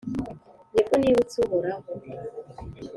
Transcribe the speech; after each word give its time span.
ni 0.73 0.81
bwo 0.85 0.93
nibutse 0.97 1.37
uhoraho 1.45 1.89